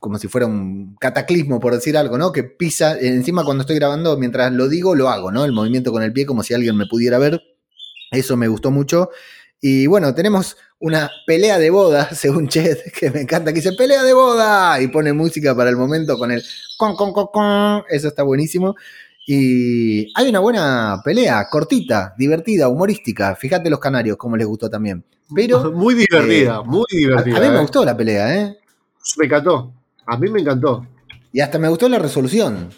[0.00, 2.32] como si fuera un cataclismo, por decir algo, ¿no?
[2.32, 5.44] Que pisa, encima cuando estoy grabando, mientras lo digo, lo hago, ¿no?
[5.44, 7.40] El movimiento con el pie, como si alguien me pudiera ver.
[8.10, 9.10] Eso me gustó mucho.
[9.60, 14.02] Y bueno, tenemos una pelea de boda, según Chet, que me encanta, que dice pelea
[14.02, 16.42] de boda y pone música para el momento con el
[16.78, 17.84] con, con, con, con.
[17.90, 18.74] Eso está buenísimo.
[19.26, 23.36] Y hay una buena pelea, cortita, divertida, humorística.
[23.36, 25.04] Fíjate los canarios, como les gustó también.
[25.34, 27.36] Pero muy divertida, eh, muy divertida.
[27.36, 27.60] a mí me ¿eh?
[27.60, 28.56] gustó la pelea, ¿eh?
[29.18, 29.74] Me encantó.
[30.06, 30.86] A mí me encantó.
[31.32, 32.70] Y hasta me gustó la resolución.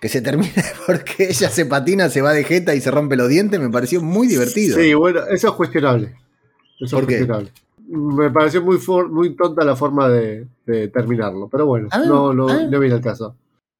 [0.00, 0.52] Que se termine
[0.86, 3.58] porque ella se patina, se va de jeta y se rompe los dientes.
[3.58, 4.78] Me pareció muy divertido.
[4.78, 6.14] Sí, bueno, eso es cuestionable.
[6.78, 7.26] Eso ¿Por es qué?
[7.26, 7.52] cuestionable.
[7.88, 11.48] Me pareció muy, for- muy tonta la forma de, de terminarlo.
[11.48, 13.36] Pero bueno, no, no, no viene al caso.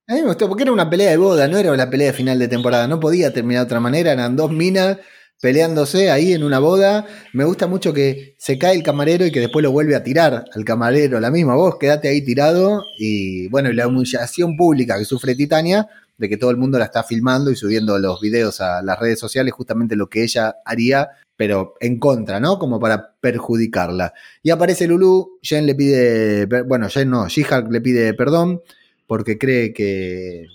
[0.08, 2.12] A mí me gustó porque era una pelea de boda, no era la pelea de
[2.12, 2.86] final de temporada.
[2.86, 4.12] No podía terminar de otra manera.
[4.12, 4.98] Eran dos minas
[5.40, 7.06] peleándose ahí en una boda.
[7.32, 10.44] Me gusta mucho que se cae el camarero y que después lo vuelve a tirar
[10.54, 11.20] al camarero.
[11.20, 12.84] La misma voz, quédate ahí tirado.
[12.98, 16.86] Y bueno, y la humillación pública que sufre Titania de que todo el mundo la
[16.86, 21.10] está filmando y subiendo los videos a las redes sociales, justamente lo que ella haría,
[21.36, 22.58] pero en contra, ¿no?
[22.58, 24.14] Como para perjudicarla.
[24.42, 28.62] Y aparece Lulu, Jen le pide, bueno, Jen no, She-Hulk le pide perdón
[29.06, 30.46] porque cree que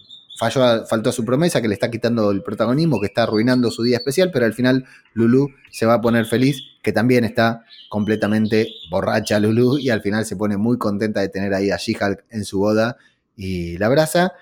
[0.49, 3.83] falló, faltó a su promesa, que le está quitando el protagonismo, que está arruinando su
[3.83, 8.67] día especial, pero al final Lulu se va a poner feliz, que también está completamente
[8.89, 12.43] borracha Lulu y al final se pone muy contenta de tener ahí a She-Hulk en
[12.43, 12.97] su boda
[13.37, 14.33] y la abraza.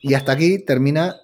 [0.00, 1.16] Y hasta aquí termina,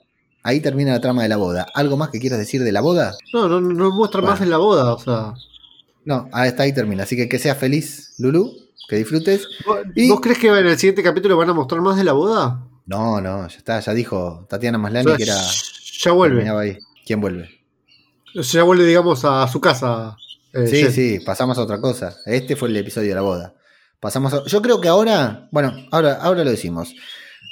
[0.42, 1.66] ahí termina la trama de la boda.
[1.74, 3.14] ¿Algo más que quieras decir de la boda?
[3.32, 5.32] No, no, no muestra más en la boda, o sea.
[6.04, 7.04] No, hasta ahí termina.
[7.04, 8.52] Así que que seas feliz, Lulu,
[8.88, 9.48] que disfrutes.
[9.66, 12.12] ¿Vos, Y- vos crees que en el siguiente capítulo van a mostrar más de la
[12.12, 12.64] boda?
[12.88, 15.36] No, no, ya está, ya dijo Tatiana O sea, que era.
[16.02, 16.48] ya vuelve.
[16.48, 16.78] ahí.
[17.04, 17.50] ¿Quién vuelve?
[18.34, 20.16] Ya vuelve, digamos, a su casa.
[20.54, 20.92] eh, Sí, Jen.
[20.92, 22.16] sí, pasamos a otra cosa.
[22.24, 23.54] Este fue el episodio de la boda.
[24.00, 26.94] Pasamos a- Yo creo que ahora, bueno, ahora, ahora lo decimos.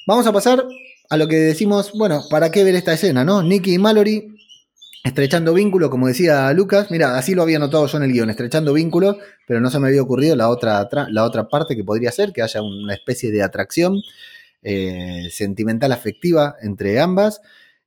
[0.07, 0.65] Vamos a pasar
[1.11, 3.43] a lo que decimos, bueno, ¿para qué ver esta escena, no?
[3.43, 4.33] Nicky y Mallory
[5.05, 6.91] estrechando vínculo, como decía Lucas.
[6.91, 9.89] Mira, así lo había notado yo en el guion, estrechando vínculo, pero no se me
[9.89, 13.31] había ocurrido la otra, tra- la otra parte que podría ser, que haya una especie
[13.31, 14.01] de atracción
[14.69, 17.41] eh, sentimental afectiva entre ambas.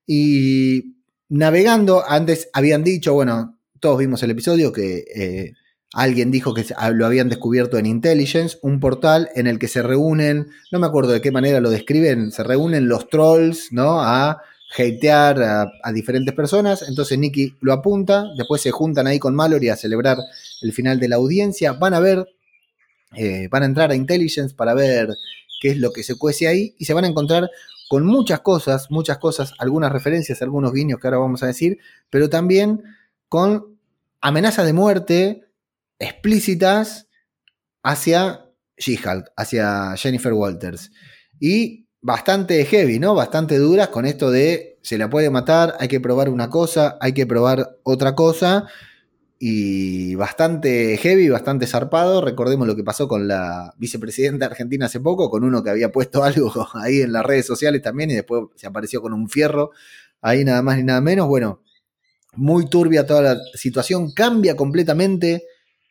[0.08, 0.96] Y
[1.28, 5.54] navegando, antes habían dicho, bueno, todos vimos el episodio que eh,
[5.92, 9.82] alguien dijo que ah, lo habían descubierto en Intelligence, un portal en el que se
[9.82, 14.00] reúnen, no me acuerdo de qué manera lo describen, se reúnen los trolls, ¿no?
[14.02, 14.42] A
[14.78, 16.88] hatear a, a diferentes personas.
[16.88, 20.18] Entonces Nicky lo apunta, después se juntan ahí con Mallory a celebrar
[20.62, 21.74] el final de la audiencia.
[21.74, 22.26] Van a ver,
[23.18, 25.10] eh, van a entrar a Intelligence para ver
[25.60, 27.50] qué es lo que se cuece ahí y se van a encontrar
[27.90, 32.30] con muchas cosas, muchas cosas, algunas referencias, algunos guiños que ahora vamos a decir, pero
[32.30, 32.84] también
[33.28, 33.80] con
[34.22, 35.50] amenazas de muerte
[35.98, 37.08] explícitas
[37.84, 38.46] hacia
[38.78, 40.92] She-Hulk, hacia Jennifer Walters.
[41.40, 43.16] Y bastante heavy, ¿no?
[43.16, 47.14] Bastante duras con esto de se la puede matar, hay que probar una cosa, hay
[47.14, 48.68] que probar otra cosa.
[49.42, 52.22] Y bastante heavy, bastante zarpado.
[52.22, 56.24] Recordemos lo que pasó con la vicepresidenta argentina hace poco, con uno que había puesto
[56.26, 59.72] algo ahí en las redes sociales también y después se apareció con un fierro
[60.22, 61.28] ahí nada más ni nada menos.
[61.28, 61.62] Bueno,
[62.34, 65.46] muy turbia toda la situación, cambia completamente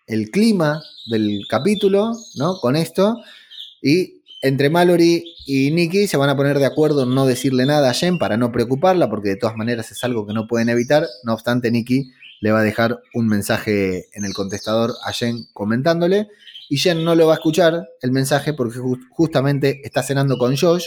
[0.06, 2.58] el clima del capítulo, ¿no?
[2.60, 3.16] Con esto.
[3.82, 7.90] Y entre Mallory y Nikki se van a poner de acuerdo en no decirle nada
[7.90, 11.06] a Jen para no preocuparla, porque de todas maneras es algo que no pueden evitar.
[11.24, 16.28] No obstante, Nikki le va a dejar un mensaje en el contestador a Jen comentándole.
[16.68, 20.56] Y Jen no lo va a escuchar el mensaje porque ju- justamente está cenando con
[20.56, 20.86] Josh.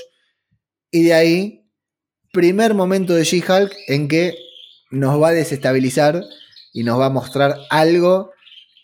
[0.92, 1.66] Y de ahí,
[2.32, 4.36] primer momento de She-Hulk en que
[4.92, 6.22] nos va a desestabilizar
[6.74, 8.32] y nos va a mostrar algo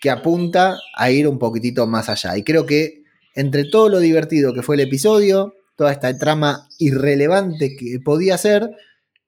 [0.01, 2.37] que apunta a ir un poquitito más allá.
[2.37, 3.03] Y creo que
[3.35, 8.71] entre todo lo divertido que fue el episodio, toda esta trama irrelevante que podía ser,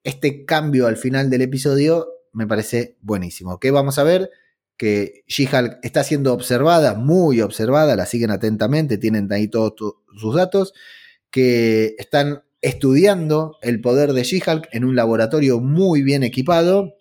[0.03, 3.59] este cambio al final del episodio me parece buenísimo.
[3.59, 4.29] ¿Qué vamos a ver?
[4.77, 9.73] Que She-Hulk está siendo observada, muy observada, la siguen atentamente, tienen ahí todos
[10.17, 10.73] sus datos,
[11.31, 16.95] que están estudiando el poder de She-Hulk en un laboratorio muy bien equipado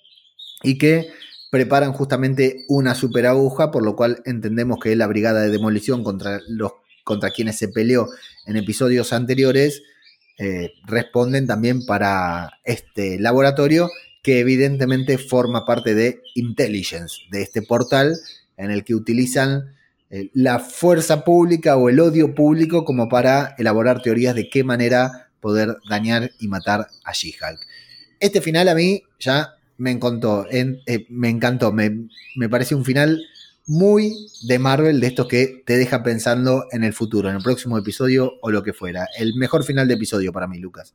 [0.62, 1.08] y que
[1.50, 6.40] preparan justamente una super aguja, por lo cual entendemos que la brigada de demolición contra,
[6.48, 6.72] los,
[7.04, 8.08] contra quienes se peleó
[8.46, 9.82] en episodios anteriores
[10.38, 13.88] eh, responden también para este laboratorio
[14.28, 18.14] que evidentemente forma parte de Intelligence, de este portal
[18.58, 19.74] en el que utilizan
[20.10, 25.30] eh, la fuerza pública o el odio público como para elaborar teorías de qué manera
[25.40, 27.58] poder dañar y matar a She-Hulk.
[28.20, 31.90] Este final a mí ya me encantó, en- eh, me encantó, me,
[32.36, 33.22] me pareció un final
[33.66, 34.12] muy
[34.42, 38.34] de Marvel, de estos que te deja pensando en el futuro, en el próximo episodio
[38.42, 39.06] o lo que fuera.
[39.18, 40.92] El mejor final de episodio para mí, Lucas.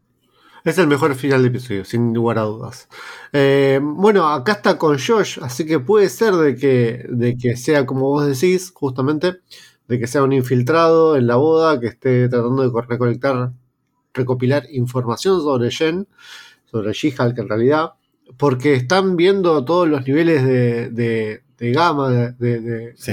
[0.63, 2.87] Es el mejor final de episodio, sin lugar a dudas.
[3.33, 7.85] Eh, bueno, acá está con Josh, así que puede ser de que, de que sea
[7.85, 9.41] como vos decís, justamente,
[9.89, 13.51] de que sea un infiltrado en la boda, que esté tratando de recolectar,
[14.13, 16.07] recopilar información sobre Jen,
[16.71, 17.89] sobre She-Hulk en realidad,
[18.37, 23.11] porque están viendo todos los niveles de, de, de gamma, de, de- Sí.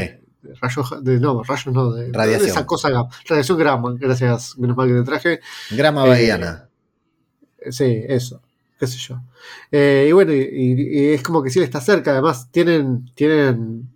[0.62, 2.44] rayos, de, no, rayos no, de, Radiación.
[2.46, 2.90] de esa cosa
[3.28, 5.40] radiación gamma, gracias, menos mal que te traje.
[5.72, 6.68] Grama Eh, Bahiana.
[7.70, 8.40] Sí, eso,
[8.78, 9.20] qué sé yo.
[9.70, 13.88] Eh, y bueno, y, y- y es como que sí está cerca, además tienen, tienen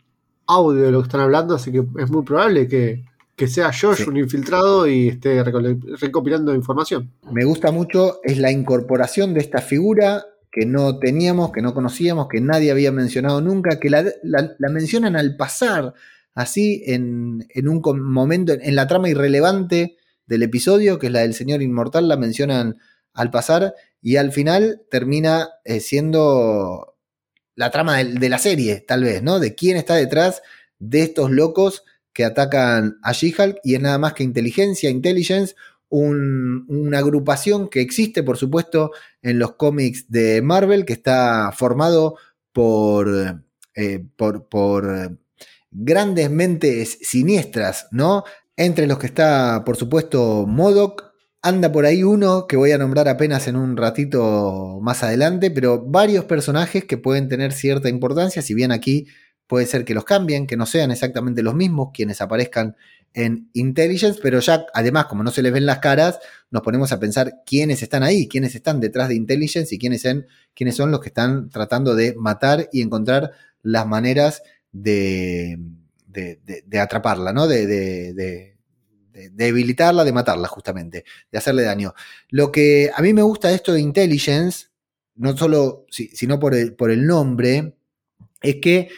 [0.47, 3.05] audio de lo que están hablando, así que es muy probable que,
[3.37, 4.05] que sea Josh Sí.
[4.09, 7.11] un infiltrado y esté recopilando información.
[7.33, 12.29] Me gusta mucho es la incorporación de esta figura que no teníamos, que no conocíamos,
[12.29, 15.95] que nadie había mencionado nunca, que la, la- la mencionan al pasar,
[16.35, 17.81] así en, en un
[18.13, 19.97] momento, en la trama irrelevante
[20.27, 22.77] del episodio, que es la del Señor Inmortal, la mencionan
[23.15, 26.97] al pasar y al final termina eh, siendo
[27.57, 29.39] la trama de, la serie, tal vez, ¿no?
[29.41, 30.43] De quién está detrás
[30.79, 35.55] de estos locos que atacan a She-Hulk y es nada más que inteligencia, intelligence,
[35.89, 38.91] un- una agrupación que existe, por supuesto,
[39.23, 42.17] en los cómics de Marvel, que está formado
[42.53, 43.43] por,
[43.77, 45.19] eh, por
[45.71, 48.25] grandes mentes siniestras, ¿no?
[48.57, 51.04] Entre los que está, por supuesto, Modoc.
[51.47, 55.79] Anda por ahí uno que voy a nombrar apenas en un ratito más adelante, pero
[55.85, 59.09] varios personajes que pueden tener cierta importancia, si bien aquí
[59.47, 62.77] puede ser que los cambien, que no sean exactamente los mismos quienes aparezcan
[63.13, 66.19] en Intelligence, pero ya además, como no se les ven las caras,
[66.51, 70.27] nos ponemos a pensar quiénes están ahí, quiénes están detrás de Intelligence y quiénes, en-
[70.55, 75.59] quiénes son los que están tratando de matar y encontrar las maneras de,
[76.07, 77.47] de, de- de atraparla, ¿no?
[77.47, 78.54] De,
[79.15, 81.95] de- de- de debilitarla, de matarla justamente, de hacerle daño.
[82.31, 84.67] Lo que a mí me gusta de esto de Intelligence,
[85.17, 87.75] no solo, si- sino por el, nombre,
[88.43, 88.89] es que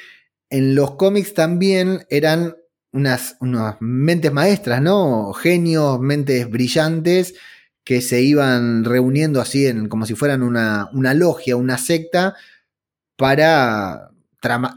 [0.50, 2.56] en los cómics también eran
[2.92, 5.32] unas, unas mentes maestras, ¿no?
[5.34, 7.34] Genios, mentes brillantes
[7.84, 12.34] que se iban reuniendo así en, como si fueran una, una logia, una secta,
[13.16, 14.10] para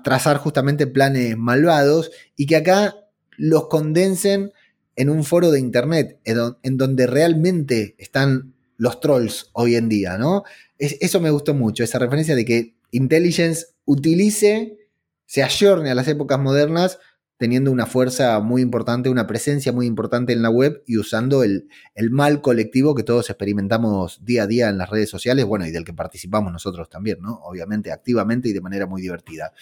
[0.03, 2.95] trazar justamente planes malvados y que acá
[3.37, 4.51] los condensen
[4.99, 9.89] en un foro de internet, en don- en donde realmente están los trolls hoy en
[9.89, 10.43] día, ¿no?
[10.77, 14.77] Es- eso me gustó mucho, esa referencia de que Intelligence utilice,
[15.25, 16.99] se ayorne a las épocas modernas,
[17.37, 21.69] teniendo una fuerza muy importante, una presencia muy importante en la web y usando el,
[21.95, 25.71] el mal colectivo que todos experimentamos día a día en las redes sociales, bueno, y
[25.71, 27.39] del que participamos nosotros también, ¿no?
[27.43, 29.53] Obviamente, activamente y de manera muy divertida.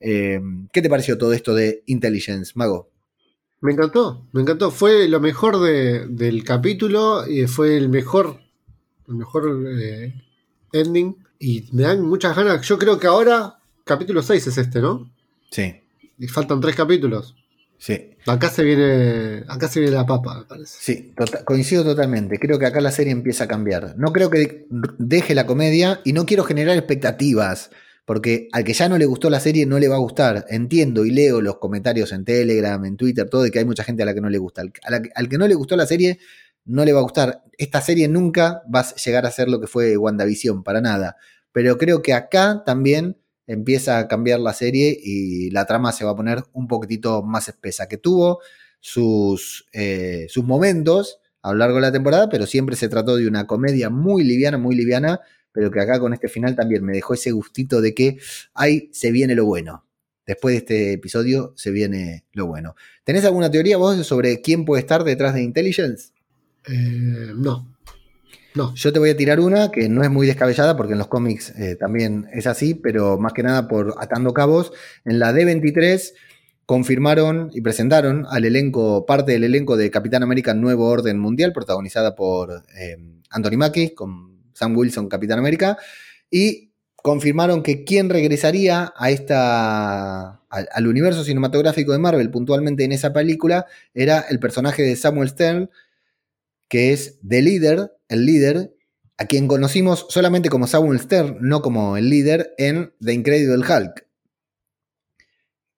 [0.00, 0.40] Eh,
[0.72, 2.90] ¿Qué te pareció todo esto de Intelligence, Mago?
[3.60, 4.70] Me encantó, me encantó.
[4.70, 8.40] Fue lo mejor de- del capítulo y fue el mejor,
[9.08, 10.14] el mejor eh,
[10.72, 11.16] ending.
[11.40, 12.66] Y me dan muchas ganas.
[12.66, 15.10] Yo creo que ahora, capítulo 6 es este, ¿no?
[15.50, 15.74] Sí,
[16.18, 17.34] Y faltan tres capítulos.
[17.78, 18.10] sí.
[18.26, 20.76] Acá se viene, acá se viene la papa, me parece.
[20.80, 22.38] Sí, tota- coincido totalmente.
[22.38, 23.94] Creo que acá la serie empieza a cambiar.
[23.96, 24.66] No creo que
[24.98, 27.70] deje la comedia y no quiero generar expectativas,
[28.08, 30.46] porque al que ya no le gustó la serie no le va a gustar.
[30.48, 34.02] Entiendo y leo los comentarios en Telegram, en Twitter, todo, de que hay mucha gente
[34.02, 34.62] a la que no le gusta.
[34.62, 36.18] Al, que no le gustó la serie
[36.64, 37.44] no le va a gustar.
[37.58, 41.18] Esta serie nunca va a llegar a ser lo que fue WandaVision, para nada.
[41.52, 46.12] Pero creo que acá también empieza a cambiar la serie y la trama se va
[46.12, 48.40] a poner un poquitito más espesa, que tuvo
[48.80, 53.28] sus, eh, sus momentos a lo largo de la temporada, pero siempre se trató de
[53.28, 55.20] una comedia muy liviana, muy liviana,
[55.52, 58.18] pero que acá con este final también me dejó ese gustito de que
[58.54, 59.84] ahí se viene lo bueno.
[60.26, 62.74] Después de este episodio se viene lo bueno.
[63.02, 66.10] ¿Tenés alguna teoría vos sobre quién puede estar detrás de Intelligence?
[66.68, 67.74] Eh, no.
[68.54, 68.74] No.
[68.74, 71.50] Yo te voy a tirar una que no es muy descabellada porque en los cómics
[71.58, 74.72] eh, también es así, pero más que nada por atando cabos.
[75.04, 76.12] En la D23
[76.66, 82.14] confirmaron y presentaron al elenco, parte del elenco de Capitán América Nuevo Orden Mundial, protagonizada
[82.14, 82.98] por eh,
[83.30, 85.78] Anthony Mackie, con Sam Wilson, Capitán América,
[86.30, 93.12] y confirmaron que quien regresaría a esta, al, universo cinematográfico de Marvel, puntualmente en esa
[93.12, 95.70] película, era el personaje de Samuel Stern,
[96.68, 98.74] que es The Leader, el líder,
[99.16, 104.06] a quien conocimos solamente como Samuel Stern, no como el líder, en The Incredible Hulk,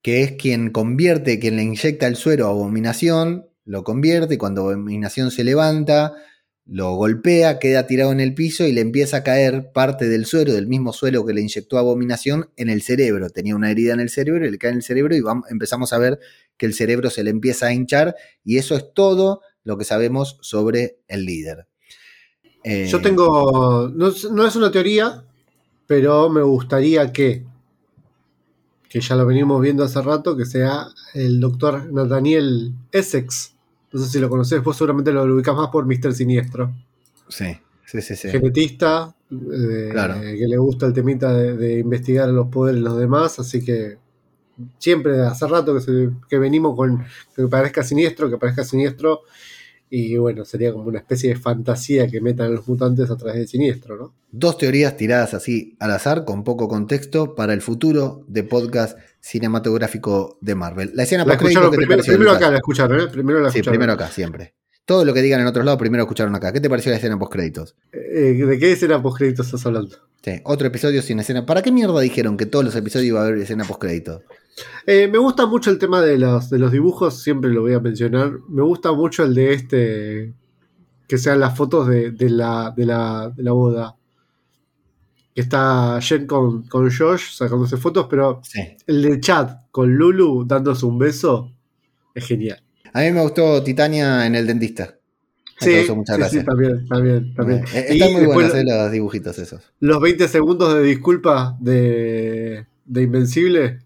[0.02, 5.30] que es quien convierte, quien le inyecta el suero a Abominación, lo convierte cuando Abominación
[5.30, 6.14] se levanta,
[6.72, 10.52] lo golpea, queda tirado en el piso y le empieza a caer parte del suero,
[10.52, 13.28] del mismo suelo que le inyectó Abominación, en el cerebro.
[13.28, 15.92] Tenía una herida en el cerebro y le cae en el cerebro y vamos, empezamos
[15.92, 16.20] a ver
[16.56, 20.38] que el cerebro se le empieza a hinchar y eso es todo lo que sabemos
[20.42, 21.66] sobre el líder.
[22.62, 23.88] Eh, Yo tengo.
[23.92, 25.24] No, es- no es una teoría,
[25.88, 27.44] pero me gustaría que.
[28.88, 33.54] Que ya lo venimos viendo hace rato, que sea el doctor Nathaniel Essex.
[33.92, 36.12] No sé si lo conocés, vos seguramente lo ubicás más por Mr.
[36.14, 36.72] Siniestro.
[37.28, 38.16] Sí, sí, sí.
[38.16, 38.28] sí.
[38.28, 40.20] Genetista, eh, Claro.
[40.20, 43.98] que le gusta el temita de, de investigar los poderes de los demás, así que
[44.78, 49.22] siempre hace rato que, se- que venimos con que parezca siniestro, que parezca siniestro,
[49.92, 53.40] y bueno, sería como una especie de fantasía que metan a los mutantes a través
[53.40, 54.14] de siniestro, ¿no?
[54.30, 60.38] Dos teorías tiradas así al azar, con poco contexto, para el futuro de podcast cinematográfico
[60.40, 60.92] de Marvel.
[60.94, 63.06] La escena La post escucharon ¿qué te primero, pareció, primero acá, la escucharon, ¿eh?
[63.10, 63.72] Primero la Sí, escucharon.
[63.78, 64.54] primero acá, siempre.
[64.84, 66.52] Todo lo que digan en otros lados, primero escucharon acá.
[66.52, 67.76] ¿Qué te pareció la escena post créditos?
[67.92, 69.96] Eh, ¿De qué escena post estás hablando?
[70.22, 71.46] Sí, otro episodio sin escena.
[71.46, 74.22] ¿Para qué mierda dijeron que todos los episodios iba a haber escena post créditos?
[74.86, 77.80] Eh, me gusta mucho el tema de los, de los dibujos, siempre lo voy a
[77.80, 78.32] mencionar.
[78.48, 80.34] Me gusta mucho el de este,
[81.06, 83.96] que sean las fotos de, de la, de, la, de la boda.
[85.34, 88.60] Que está Jen con, con Josh sacándose fotos, pero Sí.
[88.88, 91.52] el de Chad con Lulu dándose un beso
[92.12, 92.60] es genial.
[92.92, 94.94] A mí me gustó Titania en el dentista.
[95.60, 96.40] Sí, causó mucha sí, gracia.
[96.40, 97.64] sí, también, también, también.
[97.74, 99.60] Eh, Y Están muy buenos eh, los dibujitos esos.
[99.80, 103.78] Los 20 segundos de disculpa de, de Invencible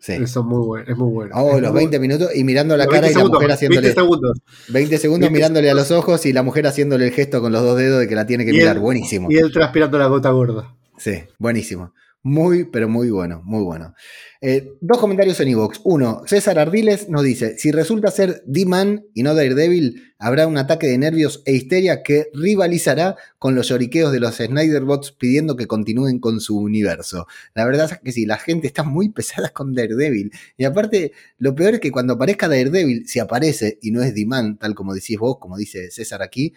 [0.00, 0.26] Sí.
[0.28, 1.34] son muy buenos, es muy bueno.
[1.36, 3.38] Oh, Es los muy 20 minutos y mirando la Los cara 20 y la segundos,
[3.38, 5.00] mujer 20 haciéndole 20, segundos.
[5.00, 7.76] segundos 20 mirándole a los ojos y la mujer haciéndole el gesto con los dos
[7.76, 8.78] dedos de que la tiene que Y mirar.
[8.78, 9.28] buenísimo.
[9.30, 10.72] Y él transpirando la gota gorda.
[10.98, 11.92] Sí, buenísimo.
[12.24, 13.94] Muy, pero muy bueno, muy bueno.
[14.40, 15.80] Eh, dos comentarios en Evox.
[15.84, 20.88] Uno, César Ardiles nos dice: Si resulta ser D-Man y no Daredevil, habrá un ataque
[20.88, 26.18] de nervios e histeria que rivalizará con los lloriqueos de los Snyderbots pidiendo que continúen
[26.18, 27.28] con su universo.
[27.54, 30.32] La verdad es que sí, la gente está muy pesada con Daredevil.
[30.56, 34.58] Y aparte, lo peor es que cuando aparezca Daredevil, si aparece y no es D-Man,
[34.58, 36.52] tal como decís vos, como dice César aquí,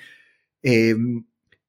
[0.63, 0.95] eh,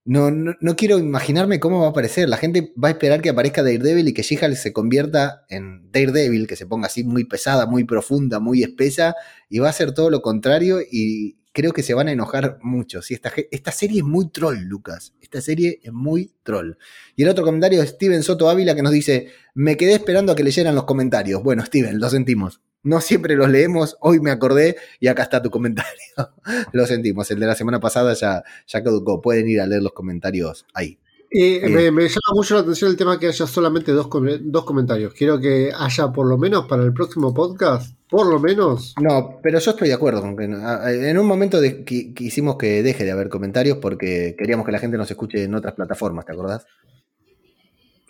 [0.05, 2.29] no, no, no quiero imaginarme cómo va a aparecer.
[2.29, 6.47] La gente va a esperar que aparezca Daredevil y que She-Hulk se convierta en Daredevil,
[6.47, 9.15] que se ponga así muy pesada, muy profunda, muy espesa,
[9.49, 13.03] y va a ser todo lo contrario y creo que se van a enojar mucho.
[13.03, 15.15] Sí, esta, esta serie es muy troll, Lucas.
[15.21, 16.77] Esta serie es muy troll.
[17.15, 20.37] Y el otro comentario es Steven Soto Ávila que nos dice, me quedé esperando a
[20.37, 21.43] que leyeran los comentarios.
[21.43, 22.61] Bueno, Steven, lo sentimos.
[22.83, 25.93] No siempre los leemos, hoy me acordé y acá está tu comentario.
[26.73, 29.21] lo sentimos, el de la semana pasada ya, ya caducó.
[29.21, 30.99] Pueden ir a leer los comentarios ahí.
[31.35, 31.73] Y Bien.
[31.75, 35.15] me, me llama mucho la atención el tema que haya solamente dos, com- dos comentarios.
[35.15, 38.95] Quiero que haya por lo menos para el próximo podcast, por lo menos.
[39.01, 42.83] No, pero yo estoy de acuerdo con que en un momento de- qui- quisimos que
[42.83, 46.33] deje de haber comentarios porque queríamos que la gente nos escuche en otras plataformas, ¿te
[46.33, 46.67] acordás?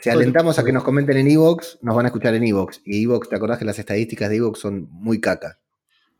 [0.00, 2.80] Si alentamos a que nos comenten en Evox, nos van a escuchar en Evox.
[2.84, 5.60] Y Evox, ¿te acordás que las estadísticas de Evox son muy caca?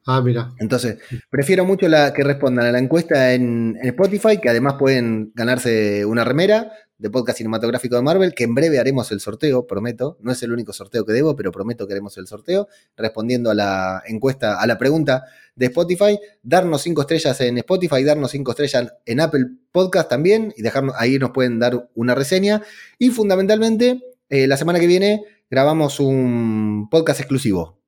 [0.05, 0.51] Ah, mira.
[0.59, 0.99] Entonces,
[1.31, 6.25] prefiero mucho la que respondan a la encuesta en, Spotify, que además pueden ganarse una
[6.25, 10.19] remera de podcast cinematográfico de Marvel, que en breve haremos el sorteo, prometo.
[10.21, 13.55] No es el único sorteo que debo, pero prometo que haremos el sorteo, respondiendo a
[13.55, 15.25] la encuesta, a la pregunta
[15.55, 20.63] de Spotify, darnos cinco estrellas en Spotify, darnos cinco estrellas en Apple Podcast también, y
[20.63, 22.63] dejarnos, ahí nos pueden dar una reseña.
[22.99, 27.82] Y fundamentalmente, eh, la semana que viene grabamos un podcast exclusivo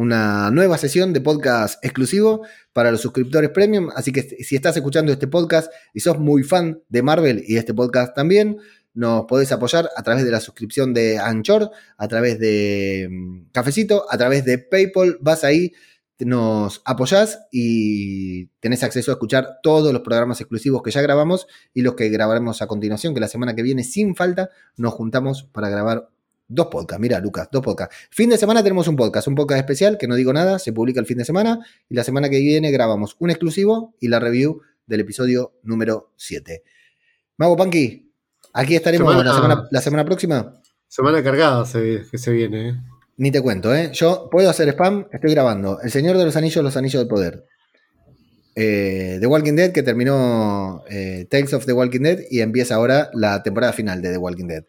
[0.00, 3.90] una nueva sesión de podcast exclusivo para los suscriptores premium.
[3.94, 7.58] Así que si estás escuchando este podcast y sos muy fan de Marvel y de
[7.58, 8.56] este podcast también,
[8.94, 14.06] nos podés apoyar a través de la suscripción de Anchor, a través de mm, Cafecito,
[14.10, 15.18] a través de PayPal.
[15.20, 15.74] Vas ahí,
[16.20, 21.82] nos apoyás y tenés acceso a escuchar todos los programas exclusivos que ya grabamos y
[21.82, 24.48] los que grabaremos a continuación, que la semana que viene sin falta
[24.78, 26.08] nos juntamos para grabar
[26.52, 27.94] Dos podcasts, mira, Lucas, dos podcasts.
[28.10, 30.98] Fin de semana tenemos un podcast, un podcast especial que no digo nada, se publica
[30.98, 34.60] el fin de semana y la semana que viene grabamos un exclusivo y la review
[34.86, 36.64] del episodio número 7.
[37.36, 38.10] Mago Panky,
[38.52, 40.60] aquí estaremos Semana- la, semana, la semana próxima.
[40.88, 42.68] Semana cargada se, que se viene.
[42.70, 42.74] ¿eh?
[43.16, 43.90] Ni te cuento, ¿eh?
[43.92, 47.44] Yo puedo hacer spam, estoy grabando El Señor de los Anillos, Los Anillos del Poder.
[48.56, 53.08] Eh, The Walking Dead, que terminó eh, Tales of the Walking Dead y empieza ahora
[53.14, 54.64] la temporada final de The Walking Dead.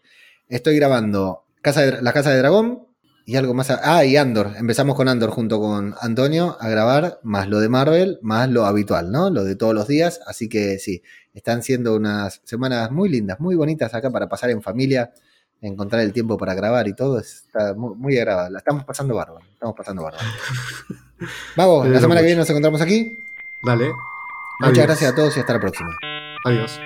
[0.47, 2.87] Estoy grabando Casa de- La Casa de Dragón
[3.25, 3.69] y algo más.
[3.69, 4.51] a- ah, y Andor.
[4.57, 9.11] Empezamos con Andor junto con Antonio a grabar, más lo de Marvel, más lo habitual,
[9.11, 9.29] ¿no?
[9.29, 10.19] Lo de todos los días.
[10.25, 11.03] Así que sí,
[11.33, 15.11] están siendo unas semanas muy lindas, muy bonitas acá para pasar en familia
[15.63, 18.53] encontrar el tiempo para grabar y todo, está muy, muy agradable.
[18.53, 19.45] La estamos pasando bárbaro.
[19.53, 20.25] Estamos pasando bárbaro.
[21.55, 23.15] Vamos, la semana que viene nos encontramos aquí.
[23.63, 23.91] Dale.
[24.59, 24.85] Muchas Adiós.
[24.87, 25.95] gracias a todos y hasta la próxima.
[26.45, 26.79] Adiós.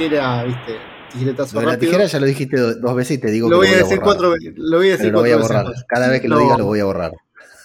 [0.00, 0.76] Tijera, viste,
[1.12, 1.90] tijeretazo Lo de la rápido.
[1.90, 3.98] tijera ya lo dijiste do- dos veces y te digo lo que voy a decir
[3.98, 4.02] borrar.
[4.04, 4.52] cuatro veces.
[4.56, 5.68] Lo voy a decir lo voy a cuatro borrar.
[5.68, 5.84] veces.
[5.86, 6.42] Cada vez que lo No.
[6.42, 7.12] diga lo voy a borrar.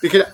[0.02, 0.28] Tijera,